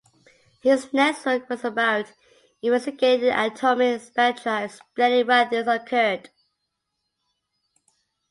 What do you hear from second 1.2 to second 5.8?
work was about investigating the atomic spectra explaining why these